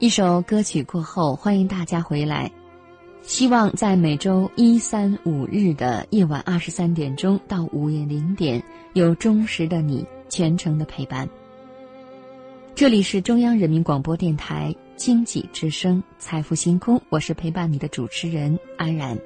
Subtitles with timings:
[0.00, 2.50] 一首歌曲过后，欢迎大家回来。
[3.20, 8.62] 希望在每周一、三、五日的夜晚二十三点钟到午夜零点，
[8.94, 11.28] 有忠实的你全程的陪伴。
[12.74, 19.18] 这里是中央人民广播电台经济之声《财富星空》，我是陪伴你的主持人安然。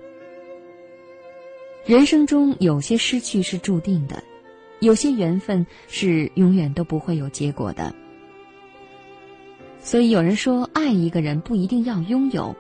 [1.86, 4.20] 人生中有些失去是注定的，
[4.80, 7.94] 有些缘分是永远都不会有结果的。
[9.84, 12.56] 所以有人说，爱一个人不一定要拥有，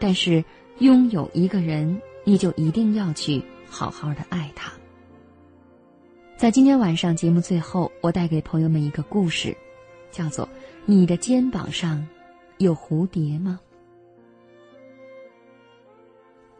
[0.00, 0.42] 但是
[0.78, 4.72] 拥有一个人，你就一定要去好好的爱他。
[6.34, 9.54] 在今天晚上节目最后，我带给朋友们一个故事，
[10.10, 10.46] 叫做
[10.86, 12.04] 《你的肩膀上
[12.56, 13.60] 有蝴蝶吗》。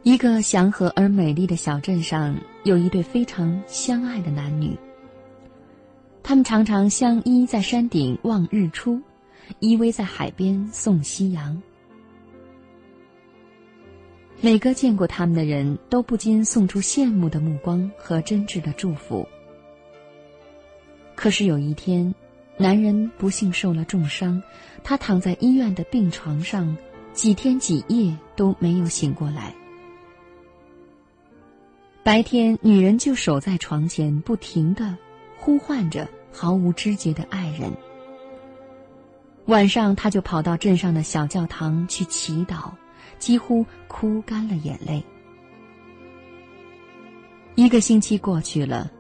[0.03, 4.77] 一个祥和而美丽的小镇上，有一对非常相爱的男女，
[6.23, 9.01] 他们常常相依在山顶望日出。
[9.61, 11.63] 依偎在海边送夕阳，
[14.41, 19.27] 每个见过他们的人都不禁送出羡慕的目光和真挚的祝福。
[21.15, 22.15] 可是有一天，
[22.57, 24.43] 男人不幸受了重伤，
[24.83, 26.77] 他躺在医院的病床上，
[27.13, 29.55] 几天几夜都没有醒过来。
[32.03, 34.99] 白天，女人就守在床前，不停的
[35.37, 37.71] 呼唤着毫无知觉的爱人。
[39.47, 42.71] 晚上，他就跑到镇上的小教堂去祈祷，
[43.19, 45.03] 几乎哭干了眼泪。
[47.57, 48.91] 一个星期过去了，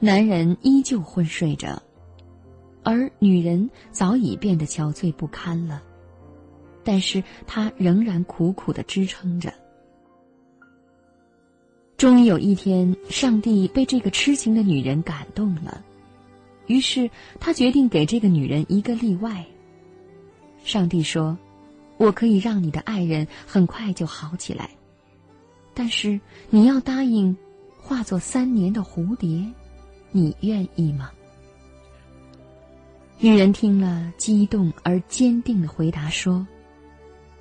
[0.00, 1.80] 男人依旧昏睡着，
[2.82, 5.82] 而女人早已变得憔悴不堪了，
[6.82, 9.52] 但是她仍然苦苦的支撑着。
[11.98, 15.84] 终于有一天，上帝被这个痴情的女人感动了，
[16.66, 19.44] 于是他决定给这个女人一个例外。
[20.66, 21.38] 上帝说
[21.96, 24.68] ：“我可以让你的爱人很快就好起来，
[25.72, 26.20] 但是
[26.50, 27.34] 你要答应
[27.80, 29.46] 化作三年的蝴蝶，
[30.10, 31.08] 你愿意吗？”
[33.20, 36.44] 女人听了，激动而坚定的回答说：“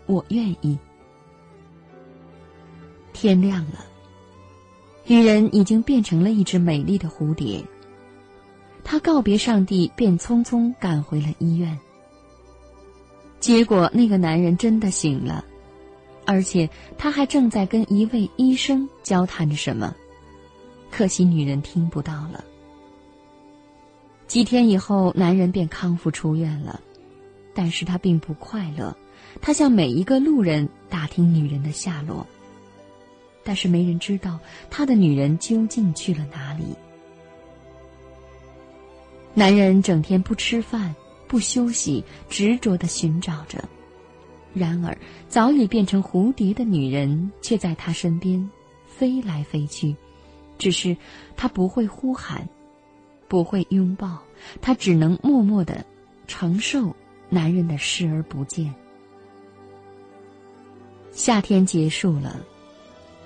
[0.05, 0.77] 我愿意。”
[3.11, 3.83] 天亮了，
[5.07, 7.65] 女人已经变成了一只美丽的蝴蝶。
[8.83, 11.75] 她告别上帝，便匆匆赶回了医院。
[13.39, 15.45] 结果，那个男人真的醒了，
[16.25, 19.93] 而且他还正在跟一位医生交谈着什么，
[20.89, 22.43] 可惜女人听不到了。
[24.25, 26.81] 几天以后，男人便康复出院了，
[27.53, 28.97] 但是他并不快乐，
[29.39, 32.25] 他向每一个路人打听女人的下落，
[33.43, 34.39] 但是没人知道
[34.71, 36.63] 他的女人究竟去了哪里。
[39.35, 40.95] 男人整天不吃饭。
[41.27, 43.63] 不休息，执着的寻找着，
[44.53, 44.97] 然而
[45.27, 48.49] 早已变成蝴蝶的女人却在他身边
[48.87, 49.95] 飞来飞去，
[50.57, 50.95] 只是
[51.35, 52.47] 他不会呼喊，
[53.27, 54.21] 不会拥抱，
[54.61, 55.83] 他只能默默的
[56.27, 56.95] 承受
[57.29, 58.73] 男人的视而不见。
[61.11, 62.45] 夏天结束了，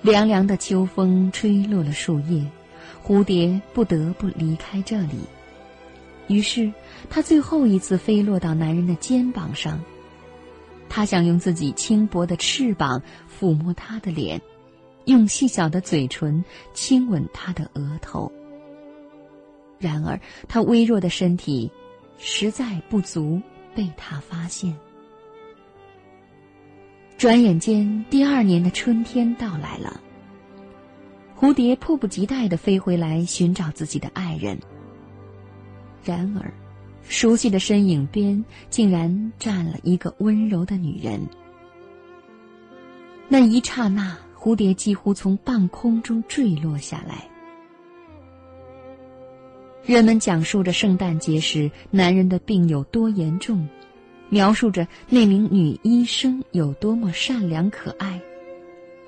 [0.02, 2.46] 凉凉的秋风吹落了树叶，
[3.06, 5.18] 蝴蝶不得不离开这里。
[6.30, 6.72] 于是，
[7.10, 9.84] 他最后一次飞落到男人的肩膀上。
[10.88, 13.02] 他想用自己轻薄的翅膀
[13.40, 14.40] 抚摸他的脸，
[15.06, 18.32] 用细小的嘴唇亲吻他的额头。
[19.80, 21.72] 然而，他微弱的身体
[22.20, 23.42] 实在不足
[23.74, 24.76] 被他发现。
[27.18, 30.00] 转眼间，第二年的春天到来了。
[31.36, 34.60] 蝴蝶迫不及待地飞回来寻找自己的爱人。
[36.04, 36.52] 然而，
[37.04, 41.20] 熟悉的身影边竟然站了一个温柔的女人。
[43.28, 47.28] 那一刹那，蝴蝶几乎从半空中坠落下来。
[49.86, 53.68] 人们讲述着圣诞节时男人的病有多严重，
[54.30, 58.22] 描述着那名女医生有多么善良可爱，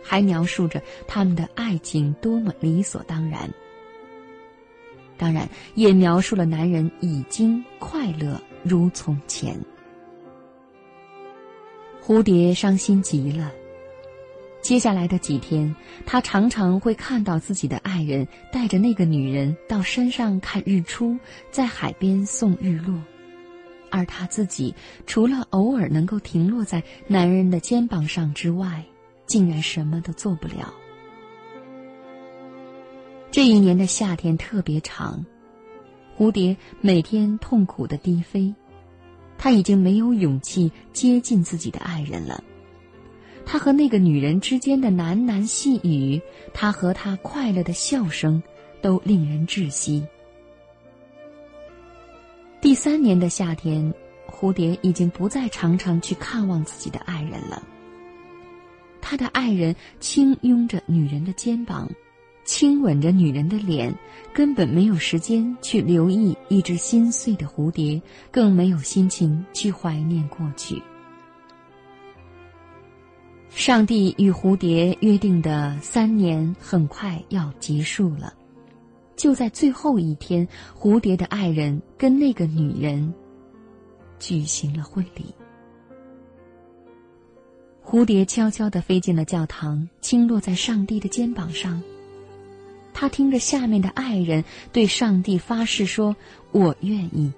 [0.02, 3.48] 还描述着他们的爱情多么理所当然。
[5.22, 9.56] 当然，也描述了男人已经快乐如从前。
[12.04, 13.52] 蝴蝶伤心极了。
[14.64, 15.76] 接下来的几天，
[16.08, 21.16] 他常常会看到自己的爱人带着那个女人到山上看日出，
[21.52, 23.00] 在海边送日落，
[23.92, 24.74] 而他自己
[25.06, 28.84] 除了偶尔能够停落在男人的肩膀上之外，
[29.28, 30.74] 竟然什么都做不了。
[33.32, 35.26] 这一年的夏天特别长，
[36.18, 38.54] 蝴蝶每天痛苦的低飞，
[39.38, 42.44] 他已经没有勇气接近自己的爱人了。
[43.46, 46.22] 他和那个女人之间的喃喃细语，
[46.54, 48.44] 他和她快乐的笑声，
[48.82, 50.06] 都令人窒息。
[52.60, 53.94] 第三年的夏天，
[54.30, 57.64] 蝴蝶已经不再常常去看望自己的爱人了。
[59.00, 61.90] 他的爱人轻拥着女人的肩膀，
[62.44, 63.94] 亲吻着女人的脸，
[64.34, 68.02] 根本没有时间去留意一只心碎的蝴蝶，
[68.32, 70.82] 更没有心情去怀念过去。
[73.50, 78.34] 上帝与蝴蝶约定的三年很快要结束了，
[79.16, 80.48] 就在最后一天，
[80.78, 83.14] 蝴蝶的爱人跟那个女人
[84.20, 85.26] 举行了婚礼。
[87.84, 91.82] 蝴蝶悄悄地飞进了教堂，轻落在上帝的肩膀上。
[92.94, 96.16] 他听着下面的爱人对上帝发誓说
[96.52, 97.32] ：“我愿意。”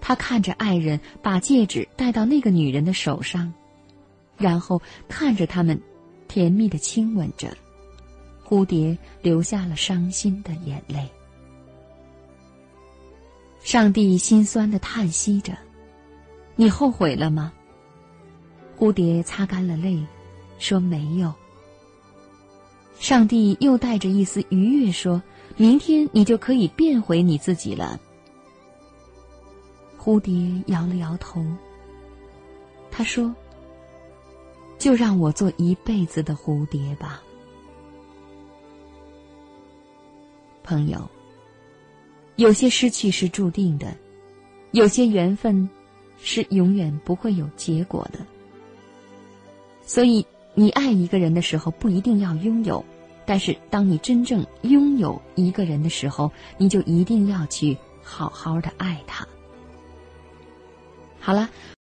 [0.00, 3.52] 他看着爱人把戒指戴到那个女人的手上。
[4.38, 5.78] 然后看着他们，
[6.26, 7.54] 甜蜜的亲吻着，
[8.42, 11.06] 蝴蝶流下了伤心的眼泪。
[13.62, 15.52] 上帝心酸的叹息着
[16.56, 17.52] ：“你后悔了吗？”
[18.78, 20.02] 蝴蝶擦干了泪，
[20.58, 21.30] 说：“没有。”
[23.10, 25.20] 上帝又带着一丝愉悦说
[25.58, 27.98] ：“明天你就可以变回你自己了。”
[29.98, 30.32] 蝴蝶
[30.72, 31.44] 摇了摇头，
[32.88, 33.34] 他说。
[34.78, 37.20] 就让我做一辈子的蝴蝶吧，
[40.62, 41.10] 朋友。
[42.36, 43.92] 有些失去是注定的，
[44.70, 45.68] 有些缘分
[46.22, 48.20] 是永远不会有结果的。
[49.82, 50.24] 所以，
[50.54, 52.82] 你爱一个人的时候不一定要拥有，
[53.30, 59.24] 但是当你真正拥有一个人的时候，你就一定要去好好的爱他。
[61.20, 61.48] 好了。